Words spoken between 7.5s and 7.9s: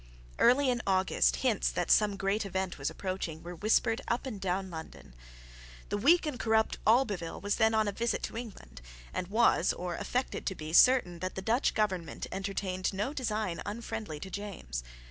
then on